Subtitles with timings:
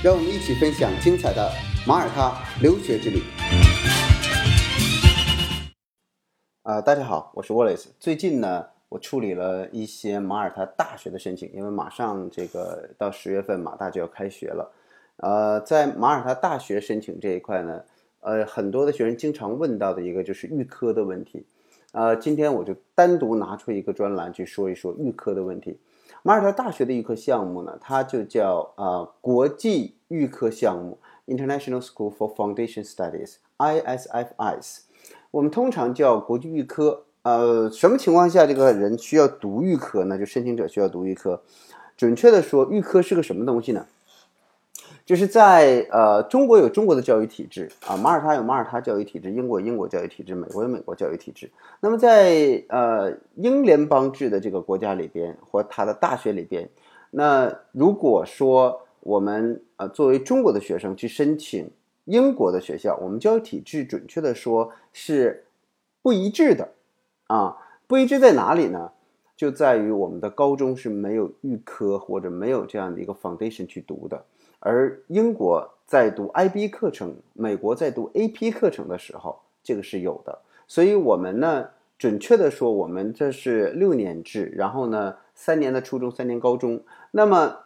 [0.00, 1.50] 让我们一起分享精彩的
[1.84, 3.20] 马耳他留学之旅。
[6.62, 7.88] 啊、大家好，我是 Wallace。
[7.98, 14.72] 最近呢，我处理了一些马耳他大学的申请，因为马上这个到十月份马大就要开学了。
[15.16, 17.82] 呃，在马耳他大学申请这一块呢，
[18.20, 21.44] 呃，很多的学生经常问到的一个就是预科的问题。
[21.90, 25.76] 呃，今天我就单独拿出一个专栏去说一说预科的问题。
[26.22, 34.80] 马耳他大学的预科项目呢，它就叫呃国际预科项目 （International School for Foundation Studies，ISFIs）。
[35.30, 37.04] 我们通常叫国际预科。
[37.22, 40.16] 呃，什么情况下这个人需要读预科呢？
[40.18, 41.42] 就申请者需要读预科。
[41.96, 43.86] 准确的说，预科是个什么东西呢？
[45.08, 51.50] 就是在呃中国有中国的教育体制啊，马耳他有马耳他教育体制，英国有英国教育体制，美国有美国教育体制。
[51.80, 56.68] 那么在呃英联邦制的这个国家里边，或它的大学里边，
[57.10, 61.70] 那如果说我们呃作为中国的学生去申请
[62.04, 65.46] 英国的学校，我们教育体制准确的说是
[66.02, 66.68] 不一致的
[67.28, 68.92] 啊，不一致在哪里呢？
[69.34, 74.22] 就在于我们的高中是没有预科或者没有这样的一个 foundation 去读的。
[74.60, 80.38] 而英国在读 IB 课程，美国在读 AP 课程的时候，这个是有的。
[80.66, 86.82] 所以，我们呢，准确的说，我们这是六年制，然后呢，三年的初中，三年高中。
[87.12, 87.58] 那么，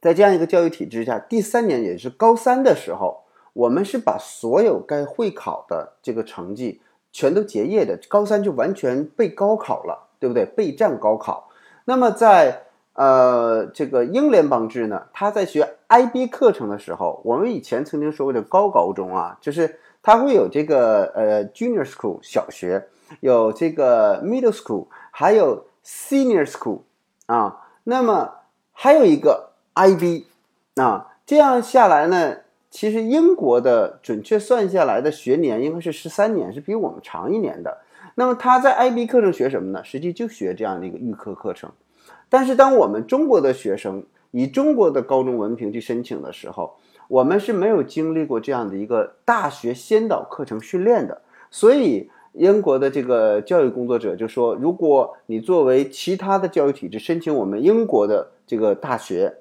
[0.00, 6.80] 在这样一个教育体制下，第三年也是高三的时候，我们是把所有该会考的这个成绩
[7.12, 10.46] 全都结业的，高三就完全备高考了，对不对？
[10.46, 11.50] 备战高考。
[11.84, 12.62] 那么在
[12.94, 22.88] 呃，这个英联邦制呢，他在学 IB 课程的时候，我们以前曾经说过的高高中啊，就是它会有这个呃 Junior School 小学，
[23.20, 26.80] 有这个 Middle School，还有 Senior School
[27.26, 28.32] 啊，那么
[28.72, 30.24] 还有一个 IB
[30.76, 32.38] 啊，这样下来呢，
[32.70, 37.78] 其实英国的准确算下来的学年应该是十三年，是比我们长一年的。
[38.16, 39.82] 那么他在 IB 课程学什么呢？
[39.82, 41.70] 实际就学这样的一个预科课程。
[42.28, 44.04] 但是，当我们中国的学生
[44.36, 46.74] 以中国的高中文凭去申请的时候，
[47.06, 51.22] 我们是没有经历过这样的一个大学先导课程训练的。
[51.52, 59.36] 所以，英国的这个教育工作者就说：如果你作为其他的教育体制申请我们英国的这个大学，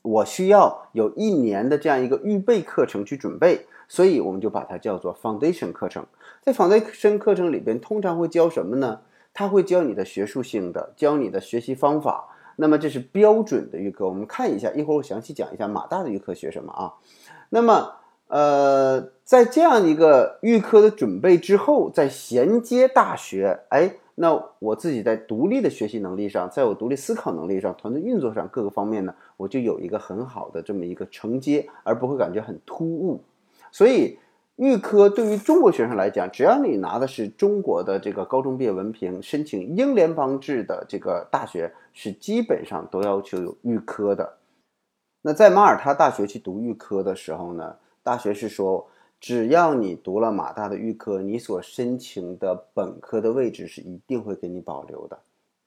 [0.00, 3.66] 我需要有一年的这样一个预备课程去准备。
[3.86, 6.06] 所以，我们就把它叫做 foundation 课程。
[6.40, 9.00] 在 foundation 课程里边，通常会教什么呢？
[9.34, 12.28] 他会教你的学术性的，教你的学习方法。
[12.56, 16.94] 那么这是标准的预科，我们看一下，一会儿我详细讲一下马大的预科学什么啊。
[17.50, 17.92] 那么，
[18.28, 33.22] 呃，在这样一个预科的准备之后，在衔接大学，哎，那我自己在独立的学习能力上，在我独立思考能力上、团队运作上各个方面呢，我就有一个很好的这么一个承接，而不会感觉很突兀。
[33.70, 34.18] 所以。
[34.56, 44.38] 预科对于中国学生来讲，只要你拿的是中国的这个高中毕业文凭，申请英联邦制的这个大学是基本上都要求有预科的。
[45.20, 48.88] 那在马耳他大学去读预科的时候呢，大学是说，
[49.20, 55.18] 只要你读了马大的预科，你所申请的本科的位置是一定会给你保留的。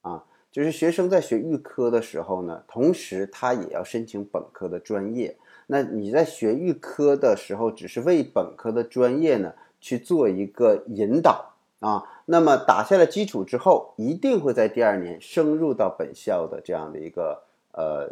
[0.02, 5.38] 啊，就是学生在学预科的时候呢，同时他也要申请本科的专业。
[5.72, 12.04] 那你在学预科的时候，只是为本科的专业呢去做一个引导啊。
[12.26, 17.44] 那么打下了基础之后，一定会在第二年升入到本校的这样的一个
[17.74, 18.10] 呃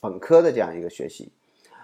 [0.00, 1.30] 本科的这样一个学习。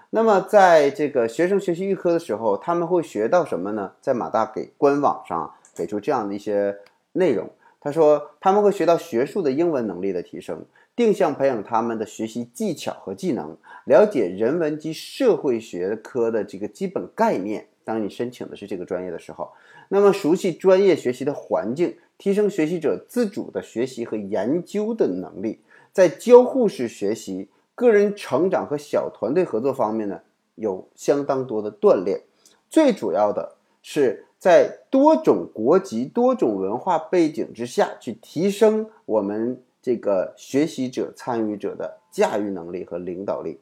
[0.08, 3.92] 那么在这个学生学习预科的时候，他们会学到什么呢？
[4.00, 6.78] 在马大给官网上给出这样的一些
[7.12, 7.50] 内容，
[7.82, 10.64] 他说他们会学到学术的英文能力的提升。
[10.94, 13.56] 定向培养他们的学习技巧和技能，
[13.86, 17.66] 了解人文及社会学科的这个基本概念。
[17.84, 19.50] 当你申请的是这个专业的时候，
[19.88, 25.60] 那么熟悉专业学习的环境，提升学习者自主的学习和研究的能力，
[25.92, 30.20] 在交互式学习、个人成长和小团队合作方面呢，
[30.54, 32.20] 有相当多的锻炼。
[32.68, 39.60] 最主要的是在多种国籍、多种文化背景之下去提升我们。
[39.82, 43.58] 这个学习者、参与者的驾驭能力和领导力，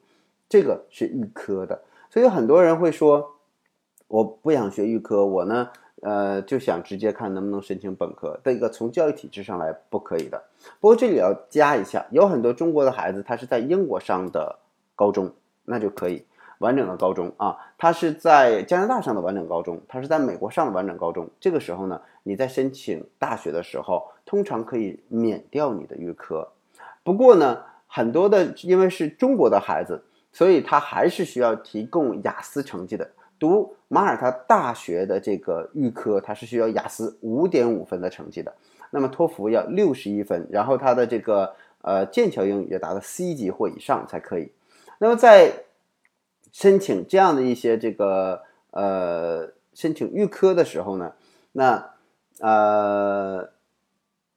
[0.47, 1.81] 这个是预科的。
[2.11, 3.37] 所以很多人会说，
[4.07, 5.69] 我不想学预科，我呢，
[6.01, 8.39] 呃，就想直接看能不能申请本科。
[8.43, 10.43] 这个从教育体制上来不可以的。
[10.79, 14.59] 不过这里要加一下，有很多中国的孩子他是在英国上的
[14.95, 15.33] 高中，
[15.65, 16.25] 那就可以。
[16.61, 21.27] 完整的高中啊，他是在加拿大上的完整高中，他是在美国上的完整高中。
[21.39, 26.47] 这个时候呢，你在申请大学的时候，通常可以免掉你的预科。
[27.03, 33.09] 不过呢，很多的因为是中国的孩子，所以他还是需要提供雅思成绩的。
[33.39, 38.53] 读马耳他大学的这个预科，它是需要雅思五点五分的成绩的。
[38.91, 44.51] 那么托福要六十一分，然后他的这个呃剑桥英语要达到 C 级或以上才可以。
[44.99, 45.51] 那么在
[46.51, 51.13] 申请这样的一些这个呃申请预科的时候呢，
[51.53, 51.91] 那
[52.39, 53.49] 呃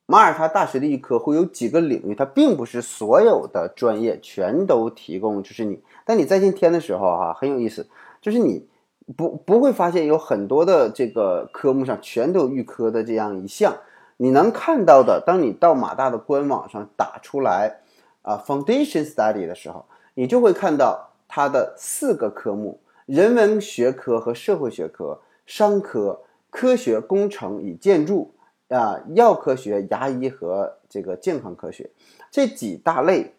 [0.07, 7.89] 马耳他大学的预科会有几个领域，它并不是所有的专业全都提供，就是你，但你在线填的时候哈很有意思，
[8.21, 8.69] 就是你
[9.17, 13.79] 不不会发现有很多的这个科目上全都有预科的这样一项，
[14.19, 17.81] 你能看到的，当你到马大的官网上打出来
[18.23, 21.11] 啊 Foundation Study 的时候，你就会看到。
[21.37, 28.33] 它的四个科目：人文学科和社会学科、商科、科学工程与建筑
[28.69, 31.91] 啊、药科学、牙医和这个健康科学
[32.31, 33.35] 这几大类。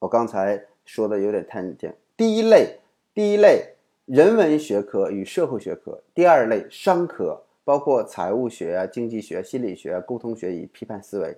[0.00, 1.96] 我刚才说的有点太简。
[2.16, 2.80] 第一类，
[3.14, 11.32] 第一类人文学科与社会学科；第二类商科，包括财务学、经济学、心理学、沟通学与批判思维；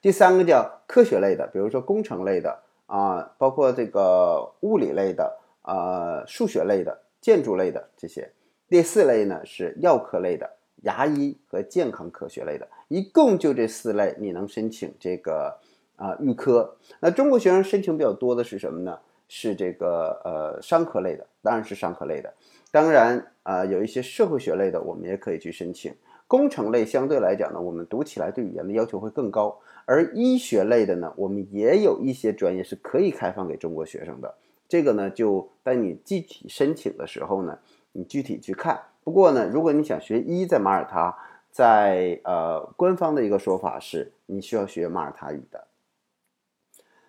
[0.00, 2.62] 第三个叫科学类的，比如说工程类的。
[2.92, 8.30] 啊，包括这个物理类的、呃，数学类的、建筑类的这些。
[8.68, 10.50] 第四类呢是药科类的，
[10.82, 12.68] 牙医和健康科学类的。
[12.88, 15.58] 一共就这四类，你能申请这个
[15.96, 16.76] 啊预科。
[17.00, 18.98] 那中国学生申请比较多的是什么呢？
[19.26, 22.30] 是这个呃商科类的，当然是商科类的。
[22.70, 25.94] 当然啊，有一些社会学类的，我们也可以去申请。
[26.32, 29.54] 工程类相对来讲呢，我们读起来对语言的要求会更高。
[29.84, 34.34] 而医学类的呢，我们也有一些专业是可以开放给中国学生的。
[34.66, 37.58] 这个呢，就在你具体申请的时候呢，
[37.92, 38.80] 你具体去看。
[39.04, 41.14] 不过呢，如果你想学医，在马耳他，
[41.50, 45.66] 在呃官方的一个说法是，你需要学马耳他语的。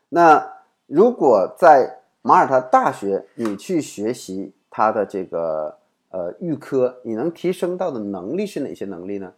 [0.10, 0.52] 那
[0.86, 5.78] 如果在马耳他大学，你去学习它的这个
[6.14, 9.34] 呃预科，你能提升到的能力是哪些能力呢？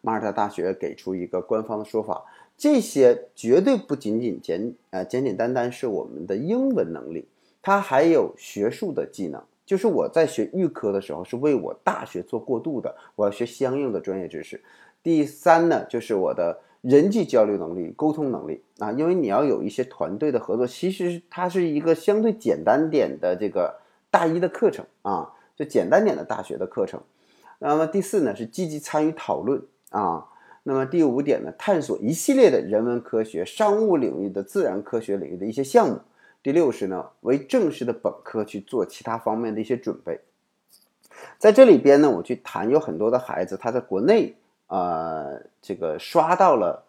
[0.00, 2.24] 马耳他大学给出一个官方的说法。
[2.56, 7.26] 这些绝对不仅仅简呃简简单单是我们的英文能力，
[7.60, 9.42] 它还有学术的技能。
[9.66, 14.62] 就是我在学预科的时候，是为我大学做过渡的，我要学相应的专业知识。
[15.02, 23.80] 第三呢，就是我的人际交流能力、沟通能力啊，因为你要有一些团队的合作，其实它是一个相对简单点的这个
[24.10, 26.98] 大一的课程啊，就简单点的大学的课程。
[27.58, 30.26] 那么第四呢，是积极参与讨论啊。
[30.62, 36.00] 那么第五点呢，探索一系列的人文科学、商务领域的自然科学领域的一些项目。
[36.42, 40.18] 第六是呢，为正式的本科去做其他方面的一些准备。
[41.36, 44.34] 在这里边呢，我去谈有很多的孩子，他在国内
[44.68, 46.82] 呃这个刷到了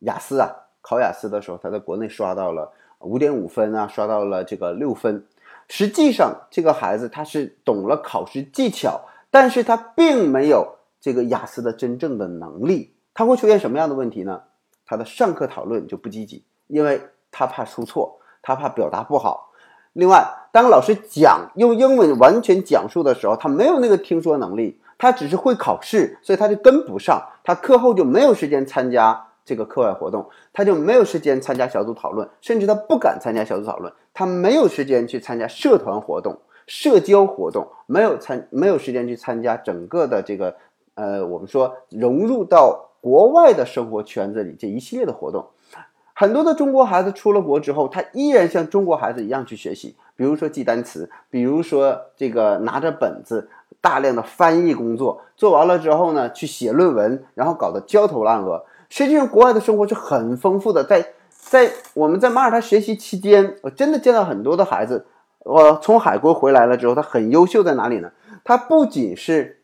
[0.00, 0.50] 雅思啊，
[0.80, 5.24] 考雅思的时候，他在国内刷到了五点五分啊，刷到了这个六分。
[5.68, 12.94] 实际上，这个孩子他是懂了考试技巧，但是他并没有这个雅思的真正的能力。
[13.14, 14.42] 他会出现什么样的问题呢？
[14.86, 19.52] 他的上课讨论就不积极，因为他怕出错，他怕表达不好。
[19.92, 27.20] 另外，当老师讲用英文完全讲述的时候，他没有那个听说能力，他只是会考试，所以他就跟不上。
[27.44, 40.56] 他课后就没有时间参加这个课外活动，他就没有时间参加小组讨论，甚至他不敢参加小组讨论，他没有时间去参加社团活动、社交活动，没有参没有时间去参加整个的这个
[40.96, 42.86] 呃，我们说融入到。
[43.00, 45.46] 国外的生活圈子里这一系列的活动，
[46.14, 53.48] 很多的中国孩子出了国之后，他依然像中国孩子一样去学习，比如说记单词，比如说这个拿着本子
[53.80, 58.64] 大量的翻译工作，做完了之后呢，去写论文，然后搞得焦头烂额。
[58.88, 60.82] 实际上，国外的生活是很丰富的。
[60.82, 61.06] 在
[61.48, 65.06] 在我们在马耳他学习期间，我真的见到很多的孩子，
[65.40, 68.10] 我从海归回来了之后，他很优秀在哪里呢？
[68.44, 69.60] 他不仅是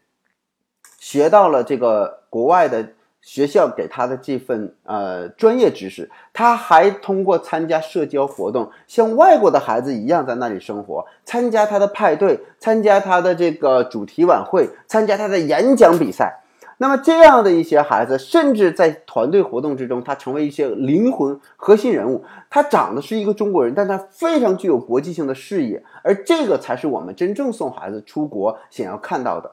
[0.99, 2.89] 学到了这个国外的。
[3.27, 16.43] 学校给他的这份呃专业知识，他还通过参加社交活动，像外国的孩子一样在那里生活，参加他的派对，参加他的这个主题晚会，参加他的演讲比赛。
[16.79, 22.25] 那么这样的一些孩子，甚至在团队活动之中，他成为一些灵魂核心人物。
[22.51, 29.53] 他长得是一个中国人，但他非常具有国际性的视野，而这个才是我们真正送孩子出国想要看到的。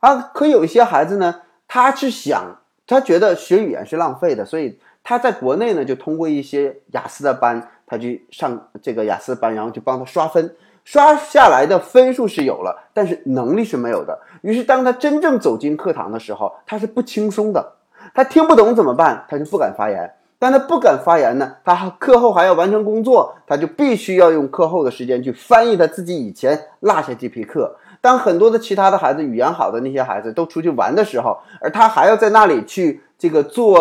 [0.00, 10.54] 啊，可有一些孩子呢，他是想，他觉得学语言是浪费的，所以他在国内呢就通过一些雅思的班，他去上这个雅思班，然后去帮他刷分。
[10.84, 14.18] 刷下来的分数是有了，但是能力是没有的。
[14.42, 17.72] 于是，当他真正走进课堂的时候，他是不轻松的。
[18.14, 19.24] 他听不懂怎么办？
[19.28, 20.12] 他就不敢发言。
[20.38, 27.76] 但他不敢发言呢，他课后还要完成工作，他就必须要用课后的时间去翻译他自己以前落下这批课。
[28.00, 33.78] 当很多的其他的孩子语言好的那些孩子都出去玩的时候，而他还要在那里去这个做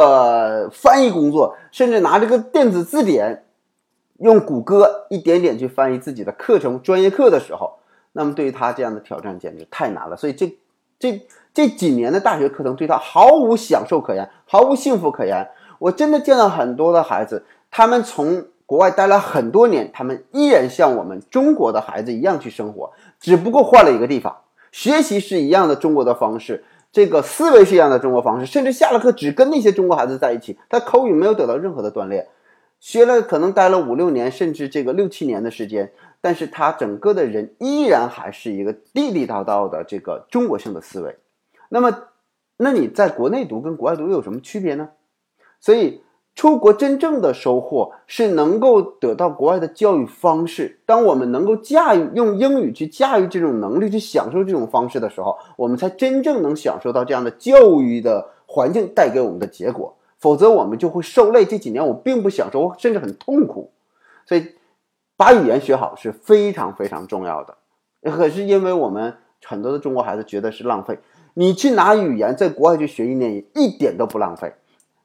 [0.72, 3.46] 翻译工作，甚至拿这个电子字典。
[4.20, 7.80] 用谷歌一点点去翻译自己的课程、专业课的时候，
[8.14, 10.16] 那么对于他这样的挑战简直太难了。
[10.16, 10.58] 所以这
[11.00, 11.22] 这
[11.54, 15.50] 这几年的大学课程对他毫无享受可言，毫无幸福可言。
[15.80, 24.38] 我真的见到很多的孩子，他们从国外待了很多年，他们依然像我们中国的孩子一样去生活，只不过换了一个地方，
[24.72, 32.28] 学习是一样的中国的方式，这个思维是一样的中国方式，甚至下了课只跟那些中国孩子在一起，他口语没有得到任何的锻炼。
[32.80, 35.92] 学了可能待了五六年，甚至这个六七年的时间，
[36.22, 41.18] 但是他整个的人依然还是一个地地道道的这个中国性的思维。
[41.70, 42.04] 那么，
[42.58, 44.90] 那你在国内读跟国外读有什么区别呢？
[45.60, 46.02] 所以
[46.36, 50.80] 出国真正的收获是能够得到国外的教育方式。
[50.86, 59.96] 当我们能够驾驭用英语去驾驭这种能力，去享受这种方式的时候，我们才真正能享受到这样的教育的环境带给我们的结果。
[60.20, 61.44] 否则我们就会受累。
[61.46, 63.72] 这几年我并不享受，甚至很痛苦。
[64.26, 64.54] 所以，
[65.22, 67.56] 把语言学好是非常非常重要的。
[68.12, 69.14] 可是因为我们
[69.46, 70.98] 很多的中国孩子觉得是浪费。
[71.36, 74.52] 你去拿语言在国外去学一年，一点都不浪费。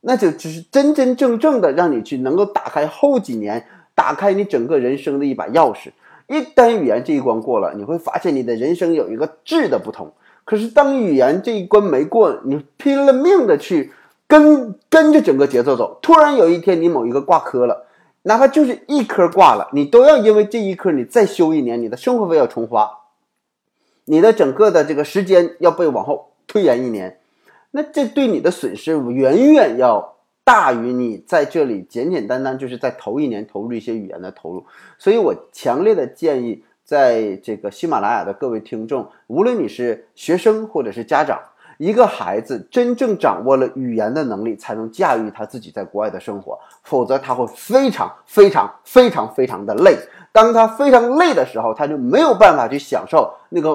[0.01, 5.91] 那就只是真真正正的让你去能够打开后几年，打开你整个人生的一把钥匙。
[6.29, 10.15] 一旦语言这一关过了，你会发现你的人生有一个质的不同。
[10.47, 13.93] 可是当语言这一关没过，你拼了命的去。
[14.29, 17.86] 跟跟着整个节奏走，突然有一天你某一个挂科了，
[18.27, 22.91] 哪怕就是一科挂了，你都要因为这一科你再修一年，你的生活费要重花，
[24.07, 27.21] 你的整个的这个时间要被往后推延一年，
[27.71, 34.67] 那这对你的损失远远要大于你在这里简简单单就是在头一年投入一些语言的投入，
[34.99, 41.41] 所以我强烈的建议，在这个喜马拉雅的各位听众，无论你是学生或者是家长。
[41.79, 49.97] 一个孩子真正掌握了语言的能力，才能驾驭他自己在国外的生活，否则他会非常非常非常非常的累。
[50.33, 53.75] 当他非常累的时候，他就没有办法去享受那个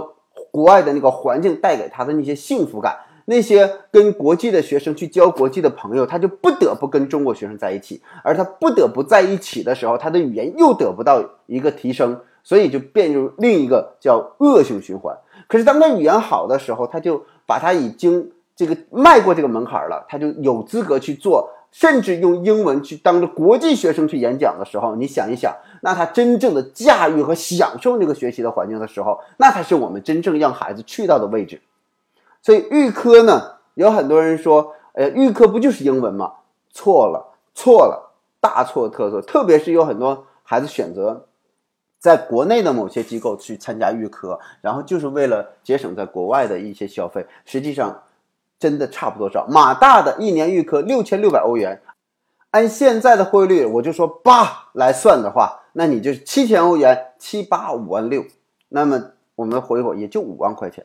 [0.51, 2.97] 国外的那个环境带给他的那些幸福感。
[3.25, 15.15] 那些跟国际的学生去交国际的朋友，他就不得不跟中国学生在一起，而他不得不在一起的时候，他的语言又得不到一个提升，所以就变入另一个叫恶性循环。
[15.47, 17.23] 可是当他语言好的时候，他就。
[17.51, 31.59] 把他已经这个迈过这个门槛了，他就有资格去做，甚至用英文去当着国际学生去演讲的时候，你想一想，那他真正的驾驭和享受那个学习的环境的时候，那才是我们真正让孩子去到的位置。
[32.41, 36.35] 所以预科呢，有很多人说，呃，预科不就是英文吗？
[36.71, 39.21] 错了，错了，大错特错。
[39.21, 41.25] 特别是有很多孩子选择。
[42.01, 48.01] 在国内的某些机构去参加预科，然后就是为了节省在国外的一些消费，实际上
[48.57, 49.45] 真的差不多少。
[49.47, 51.79] 马大的一年预科六千六百欧元，
[52.49, 58.25] 按现在的汇率，我就说八来算的话，那你就是七千欧元，七八五万六，
[58.69, 60.83] 那么我们回回也就五万块钱。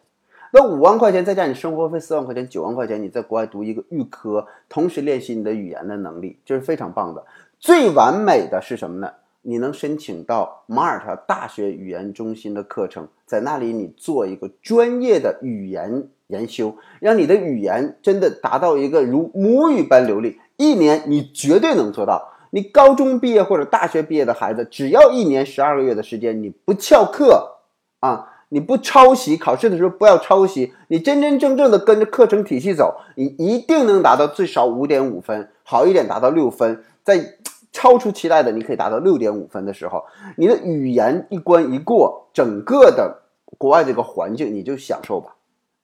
[0.52, 7.24] 那五万块钱再加你生活费四万块钱，九万块钱，你在国外读一个预科，同时练习你的语言的能力，这是非常棒的。
[7.58, 9.10] 最完美的是什么呢？
[9.48, 20.40] 你能申请到马耳他大学语言中心的课程，在那里你做一个专业的语言研修，让你的语言真的达到一个如母语般流利。
[20.56, 22.32] 一年你绝对能做到。
[22.50, 27.58] 你高中毕业或者大学毕业的孩子，只要一年十二个月的时间，你不翘课
[28.00, 37.36] 啊，你不抄袭，考试的时候不要抄袭，你真真正正的跟着课程体系走，你一定能达到最少五点五分，好一点达到六分，在。
[37.76, 40.02] 超出期待的，你可以达到六点五分的时候，
[40.38, 43.20] 你的语言一关一过，整个的
[43.58, 45.34] 国外这个环境你就享受吧，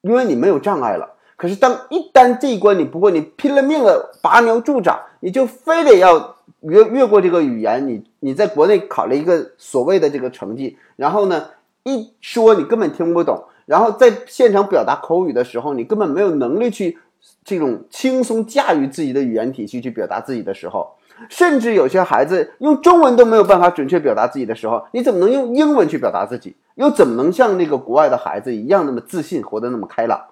[0.00, 1.16] 因为你没有障碍了。
[1.36, 11.50] 可是当一旦这一关你不过，你拼了命的拔苗助长，你就非得要越越过这个语言，你你在国内考了一个所谓的这个成绩，然后呢
[11.82, 16.98] 一说你根本听不懂，然后在现场表达口语的时候，你根本没有能力去
[17.44, 20.94] 这种轻松驾驭自己的语言体系去表达自己的时候，
[21.28, 26.56] 甚至有些孩子用中文都没有办法准确表达自己的时候，你怎么能用英文去表达自己？
[26.74, 30.28] 又怎么能像那个国外的孩子一样那么自信，活得那么开朗？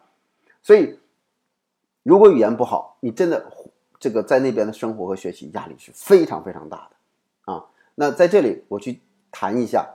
[0.63, 0.99] 所以，
[2.03, 3.45] 如果语言不好，你真的
[3.99, 7.65] 这个在那边的生活和学习压力是非常非常大的啊。
[7.95, 9.87] 那在这里我去谈一下，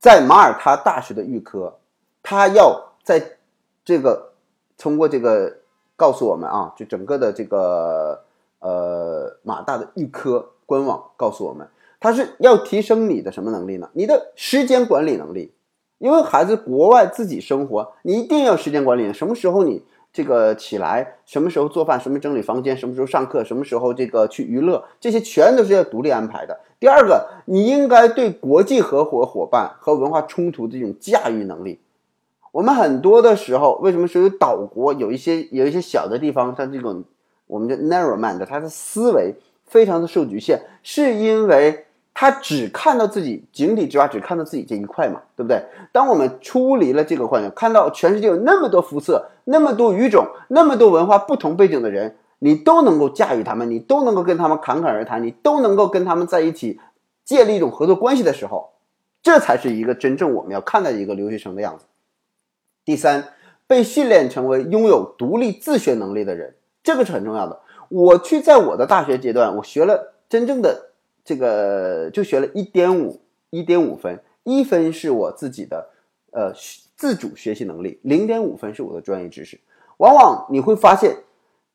[0.00, 1.78] 在马耳他大学的预科，
[2.22, 3.36] 他要在
[3.84, 4.32] 这个
[4.76, 5.58] 通过这个
[5.94, 8.24] 告诉我们啊，就整个的这个
[8.62, 11.68] 呃马大的预科官网告诉我们，
[12.00, 13.90] 它是要提升你的什么能力呢？
[13.92, 15.52] 你的时间管理能力。
[15.98, 19.12] 因为孩子国外自己生活，你一定要时间管理。
[19.12, 26.58] 什么时候你这个起来，什么时候做饭，什么整理房间，什么时候上课，什么时候这个去娱乐，这些全都是要独立安排的。
[26.80, 31.78] 第二个，你应该对国际合伙伙伴和文化冲突的这种驾驭能力。
[32.50, 37.04] 我们很多的时候，为什么说有岛国有一些有一些小的地方，像这种
[37.52, 39.34] 我们叫 narrow mind，他的思维
[39.66, 41.84] 非常的受局限，是因为。
[42.14, 45.64] 他只看到自己井底之蛙，只看到自己这一块嘛，对不对？
[45.92, 56.78] 当我们出离了这个环境，看到全世界有那么多肤色、那么多语种、那么多文化不同背景的人，你都能够驾驭他们，你都能够跟他们侃侃而谈，你都能够跟他们在一起
[57.24, 58.72] 建立一种合作关系的时候，
[59.22, 61.86] 这才是一个真正我们要看待一个留学生的样子。
[62.84, 63.24] 第三，
[63.66, 67.60] 被训练成为拥有独立自学能力的人，这个是很重要的。
[67.88, 70.88] 我去在我的大学阶段，我学了真正的。
[71.24, 73.20] 这个就学了一点五
[73.50, 75.90] 一点五分，一分是我自己的
[76.32, 76.52] 呃
[76.96, 79.60] 自主学习能力，零点五分是我的专业知识。
[79.98, 81.18] 往往你会发现，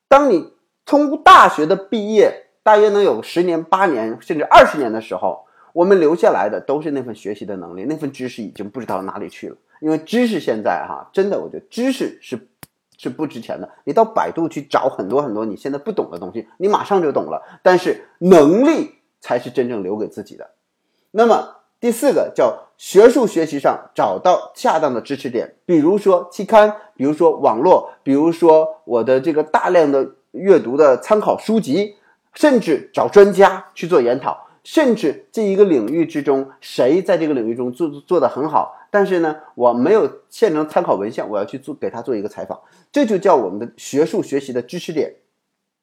[0.09, 0.51] 当你
[0.85, 9.55] 从大学的毕业，大约能有十年、八年甚至二十年的时候，我们留下来的都是那份学习的能力，那份知识已经不知道哪里去了。
[9.79, 12.49] 因为知识现在哈，真的，我觉得知识是
[12.97, 13.69] 是不值钱的。
[13.85, 17.41] 你到百度去找很多很多你现在不懂的东西，你马上就懂了。
[17.63, 18.95] 但是能力。
[19.19, 20.51] 才是真正留给自己的。
[21.09, 31.95] 那么第四个叫学术学习上找到恰当的支持点，比如说期刊，比如说网络，比如说我的这个大量的阅读的参考书籍，
[32.35, 42.59] 甚至找专家去做研讨，甚至这一个领域之中谁在这个领域中做做的很好，但是呢我没有现成参考文献，我要去做给他做一个采访，
[42.91, 45.13] 这就叫我们的学术学习的知识点。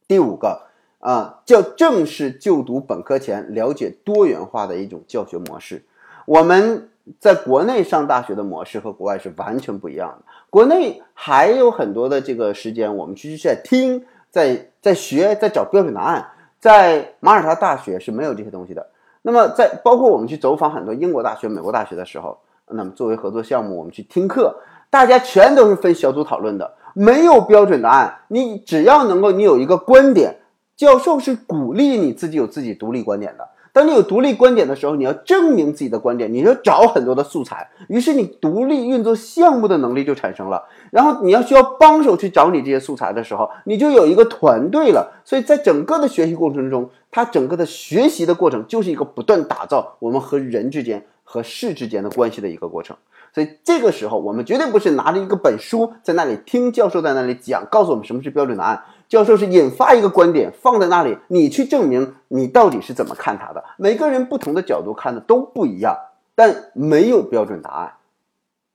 [0.08, 0.62] 第五个。
[1.04, 5.84] 啊，叫正式就读本科前了解多元化的一种教学模式。
[6.24, 6.88] 我们
[7.20, 10.24] 在国内上大学的模式和国外是完全不一样的。
[10.48, 16.26] 国内还有很多的这个时间，我们其实是在听，在在学，在找标准答案。
[16.58, 18.88] 在马耳他大学是没有这些东西的。
[19.20, 22.38] 那么在包括我们去走访很多英国大学、美国大学的时候，
[22.74, 24.56] 那么作为合作项目，我们去听课，
[24.90, 28.18] 大家全都是分小组讨论的，没有标准答案。
[28.28, 30.40] 你只要能够，你有一个观点。
[30.76, 33.48] 教授是鼓励你自己有自己独立观点的。
[33.72, 40.64] 当你有独立观点的时候，你要证明自己的观点，你要找很多的素材，于是你独立运作项目的能力就产生了。
[40.90, 45.12] 然后你要需要帮手去找你这些素材的时候，你就有一个团队了。
[45.24, 52.96] 所以在整个的学习过程中，它整个的学习的过程就是一个不断打造我们和人之间和事之间的关系的一个过程。
[53.32, 58.84] 所以这个时候，我们绝对不是拿着一个本书在那里听教授在那里讲，告诉我们什么是标准答案。
[59.08, 63.64] 教授是引发一个观点放在那里，你去证明你到底是怎么看他的。
[63.76, 65.98] 每个人不同的角度看的都不一样，
[66.36, 67.94] 但没有标准答案，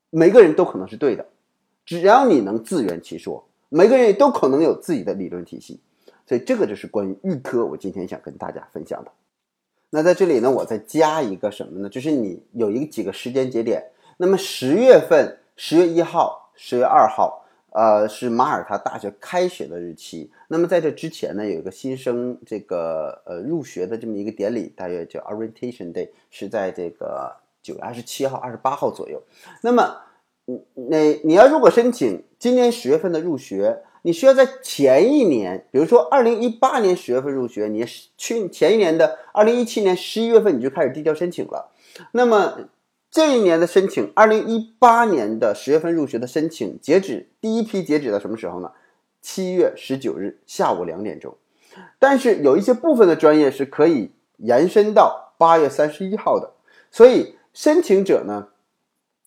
[0.10, 1.26] 每个人都可能是对的，
[1.86, 5.80] 只要你能自圆其说，每个人都可能有自己的理论体系。
[6.28, 9.12] 所以这个就是关于预科，我今天想跟大家分享的。
[9.90, 11.90] 那在这里呢，我再加一个什么呢？
[11.90, 13.84] 就是你有一个几个时间节点，
[14.18, 17.46] 那么十月份，十月一号，十月二号。
[17.72, 20.32] 呃，是马耳他大学开学的日期。
[20.48, 29.22] 那么在这之前呢，有一个新生这个呃入学的这么一个典礼，大约叫 Orientation Day，是在这个九月二十七号、二十八号左右。
[29.62, 29.98] 那么，
[30.74, 37.86] 那你要如果申请今年十月份的入学，你需要在前一年，比如说二零一八年十月份入学，你
[38.18, 41.70] 去前一年的二零一七年十一月份你就开始递交申请了。
[42.14, 42.58] 那么。
[43.12, 48.72] 这一年的申请，二零一八年的十月份入学的申请截止，第一批截止到什么时候呢？
[49.20, 51.36] 七月十九日下午两点钟。
[51.98, 56.52] 但是有一些部分的专业是可以延伸到八月三十一号的。
[56.92, 58.50] 所以申请者呢，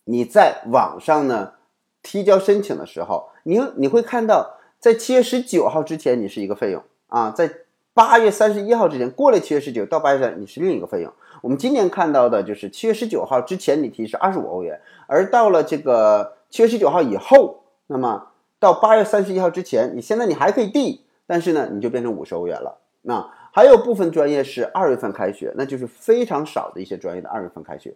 [0.05, 1.55] 你在网上呢
[2.01, 7.49] 提交申请的时候，你你会看到，在七月十九号之前你是一个费用啊，在
[7.93, 11.13] 八月三十一号之前过了七月十九到八月三你是另一个费用。
[11.41, 18.27] 我们今年看到的就是七月十九号之前你提是二十五欧元，而到了这个七月十九号以后，那么
[18.59, 22.79] 到八月三十一号之前，你现在你还可以递，但是呢，你就变成五十欧元了。
[23.03, 27.95] 那还有部分专业是二月份开学，那就是非常少的一些专业的二月份开学。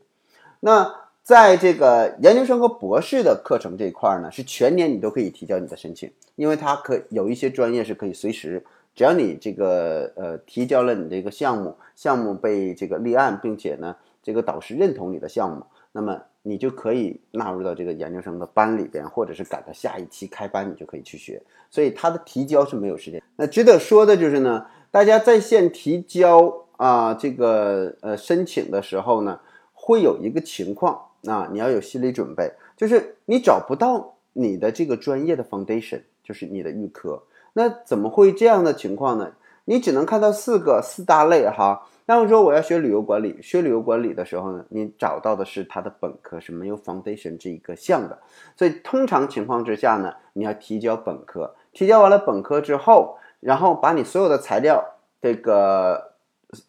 [0.62, 0.96] 那
[1.28, 8.64] 在这个研究生和博士的课程这一块呢，是全年你都可以提交你的申请，因为它可有一些专业是可以随时，
[8.96, 16.18] 只要你这个呃提交了你这个项目，项目被这个立案，并且呢这个导师认同你的项目，那么。
[16.44, 21.44] 你就可以纳入到这个研究生的班里边，或者是赶到下一期开班，你就可以去学。
[21.70, 23.22] 所以它的提交是没有时间。
[23.36, 29.42] 那值得说的就是呢，大家在线提交啊，这个呃申请的时候呢，
[29.88, 37.24] 会有一个情况啊，你要有心理准备，就是你找不到你的这个专业的 foundation，就是你的预科。
[37.54, 39.32] 那怎么会这样的情况呢？
[39.64, 41.88] 你只能看到四个四大类哈。
[42.06, 48.20] 那么说我要学旅游管理，学旅游管理的时候呢，你找到的是它的本科是没有 foundation 这一个项的，
[48.58, 54.84] 所以通常情况之下呢，你要提交本科，提交完了本科之后，然后把你所有的材料
[55.22, 56.14] 这个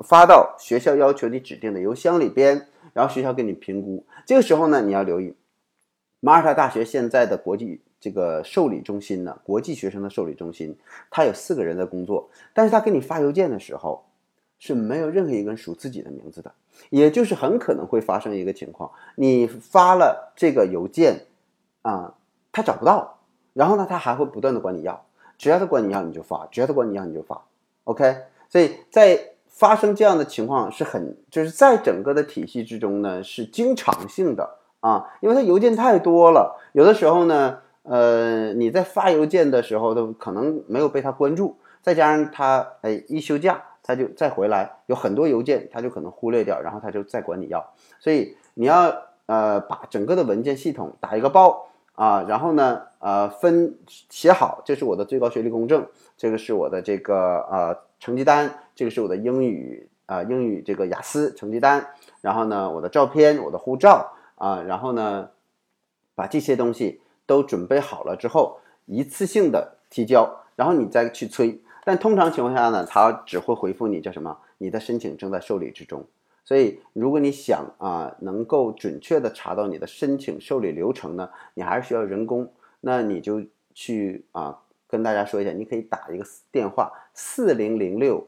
[0.04, 2.66] 发到学校要求你指定的邮箱里边，
[2.98, 4.04] 然后学校给你评估。
[4.26, 5.37] 这个时候呢，你要留意，
[6.18, 10.76] 马耳他大学现在的国际这个受理中心呢，国际学生的受理中心，
[11.08, 14.04] 他有四个人在工作，但是他给你发邮件的时候。
[14.61, 16.52] 是没有任何一个人署自己的名字的，
[16.90, 21.26] 也就是很可能会发生一个情况：你发了这个邮件，
[21.82, 22.16] 啊，
[22.50, 23.20] 他找不到，
[23.52, 25.06] 然后呢，他还会不断的管你要，
[25.38, 27.40] 只要他管你要你就发，只要他管你要你就发
[27.84, 28.16] ，OK。
[28.48, 43.64] 所以在发生这样的情况是很，就是在整个的体系之中呢是经常性的啊，因为他邮件太多了，有的时候呢，呃，你在发邮件的时候都可能没有被他关注，再加上他哎一休假。
[43.80, 55.87] 他就再回来，有很多邮件，他就可能忽略掉，然后他就再管你要，所以你要呃把整个的文件系统打一个包啊，然后呢呃分写好，这是我的最高学历公证，
[56.18, 61.88] 这个是我的这个呃成绩单，这个是我的英语啊英语这个雅思成绩单，
[62.20, 65.30] 然后呢我的照片，我的护照啊，然后呢
[66.14, 71.61] 把这些东西都准备好了之后，一次性的提交，然后你再去催。
[71.84, 74.38] 但通常情况下呢，他只会回复你叫什么？
[74.58, 76.04] 你的申请正在受理之中。
[76.44, 82.50] 所以，如果你想啊，能够准确的查到你的申请受理流程呢，你还是需要人工。
[82.80, 83.42] 那你就
[83.74, 88.27] 去啊，跟大家说一下，你可以打一个电话四零零六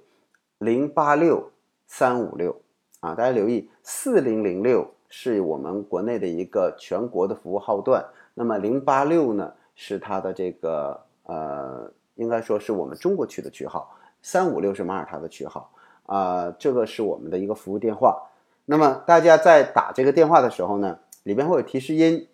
[0.59, 1.51] 零八六
[1.87, 2.61] 三五六
[3.01, 11.92] 啊，大家留意，四零零六是我们国内的一个全国的服务号段，那么零八六呢是它的这个呃。
[12.16, 15.73] 应该说是我们中国区的区号，三五六是马耳他的区号
[16.05, 18.29] 啊，这个是我们的一个服务电话。
[18.66, 22.29] 那么大家在打这个电话的时候呢，里边会有提示音，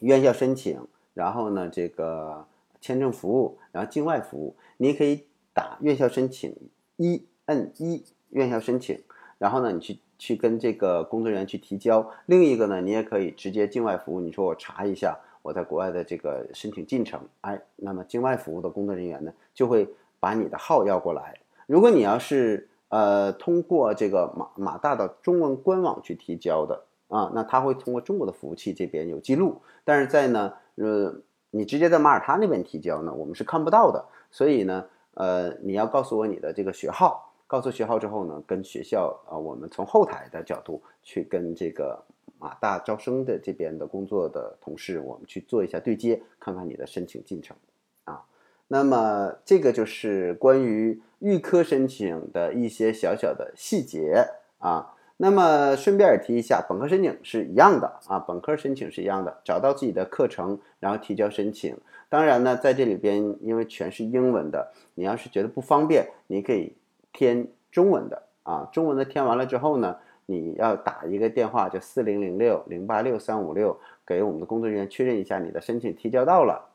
[0.00, 2.44] 院校申请，然后呢这个
[2.86, 6.54] 签证服务，然后境外服务，你可以打院校申请
[6.96, 9.02] 一摁一院校申请，
[9.38, 12.08] 然后呢你去去跟这个工作人员去提交。
[12.26, 15.18] 另一个呢，你也可以直接境外服务，你说我查一下。
[15.42, 21.38] 我在国外的这个申请进程，哎，那么境外服务的工作人员呢，就会把你的号要过来。
[21.68, 31.14] 如果你要是呃通过这个马马大的中文官网去提交的啊，那他会通过中国的服务器这边有记录，但是在呢，呃，
[31.56, 34.04] 你直接在马耳他那边提交呢，我们是看不到的。
[34.30, 42.02] 所以呢，呃，你要告诉我你的这个学号，告诉学号之后呢，跟学校啊，我们从后台的角度去跟这个。
[42.38, 47.56] 马大招生的这边的工作的同事，我们去做一下对接，看看你的申请进程
[48.04, 48.26] 啊。
[48.68, 54.22] 那么这个就是关于预科申请的一些小小的细节
[54.58, 54.94] 啊。
[55.16, 61.76] 那么顺便也提一下，本科申请是一样的啊，本科申请是一样的，找到自己的课程，然后提交申请。
[62.08, 66.74] 当然呢，在这里边因为全是英文的，你要是觉得不方便，你可以
[67.12, 68.68] 填中文的啊。
[68.72, 69.96] 中文的填完了之后呢。
[70.28, 76.68] 你要打一个电话，就四零零六零八六三五六，给我们的工作人员确认一下你的申请提交到了。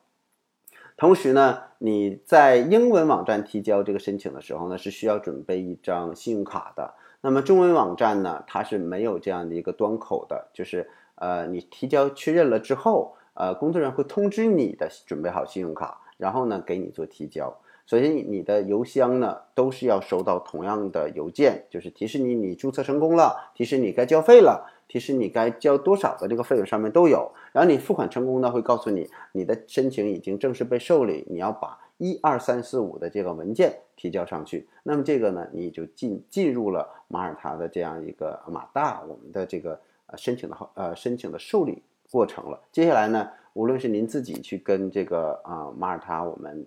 [0.96, 6.94] 同时呢，你在英文网站提交这个申请的时候呢，是需要准备一张信用卡的。
[7.22, 17.56] 那么中文网站呢，它是没有这样的一个端口的，就是呃，你提交确认了之后，呃，工作人员会通知你的准备好信用卡，然后呢，给你做提交。
[17.86, 27.32] 首先，你的邮箱呢都是要收到同样的邮件，就是提示你你注册成功了，提示你该交费了，提示你该交多少的这个费用上面都有。
[27.52, 34.68] 然后你付款成功呢，会告诉你你的申请已经正式被受理，你要把一二三四五的这个文件提交上去。
[34.82, 42.60] 那么这个呢，你就进进入了马耳他的这样一个马大我们的这个呃申请的号呃申请的受理过程了。
[42.72, 46.66] 接下来呢，无论是您自己去跟这个啊马耳他我们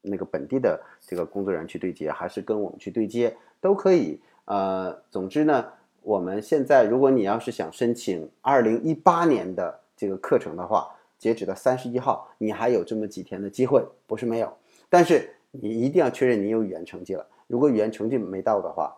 [0.00, 4.20] 那个本地的这个工作人员去对接，还是跟我们去对接，都可以。
[4.44, 5.66] 呃，总之呢，
[6.02, 14.56] 我们现在如果你要是想申请二零一八年的这个课程的话，截止到三十一号，你还有这么几天的机会，不是没有。
[14.88, 17.26] 但是你一定要确认你有语言成绩了。
[17.46, 18.96] 如果语言成绩没到的话，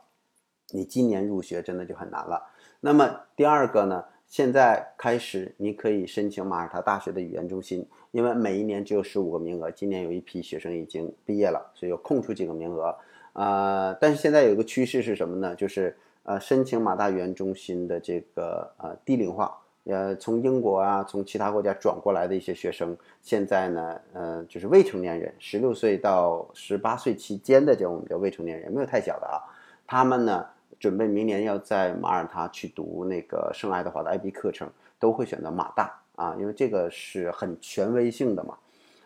[0.72, 2.50] 你今年入学真的就很难了。
[2.80, 4.04] 那么第二个呢？
[4.26, 12.96] 现在开始，你可以申请马耳他大学的语言中心，因为每一年只有十五个名额，今年有一批学生已经毕业了，所以要空出几个名额。
[13.32, 15.56] 呃，但是现在有一个趋势是什么呢？
[15.56, 19.58] 就是呃，申请马大语言中心的这个呃低龄化，
[19.90, 29.42] 呃，从英国啊，从其他国家转过来的一些学生，现在呢，呃，就是未成年人，十六岁到十八岁期间的这种叫未成年人，没有太小的啊，
[29.86, 30.46] 他们呢。
[30.78, 34.66] 准备明年要在马耳他去读那个圣爱德华的 IB 课程，
[34.98, 38.56] 都会选择马大啊，因为这个是很权威性的嘛。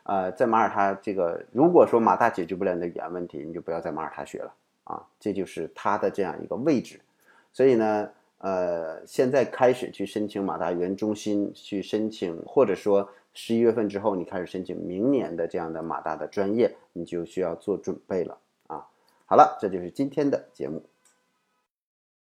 [0.05, 7.01] 呃，在马耳他这个，如果说马大解决不了你的语言问题，你就不要在马耳他学了啊，这就是它的这样一个位置。
[7.53, 8.09] 所以呢，
[8.45, 18.87] 呃，现在开始去申请马大语言中心去申请，或者说十一月份之后你开始申请明年的这样的马大的专业，你就需要做准备了啊。
[19.25, 20.83] 好了，这就是今天的节目。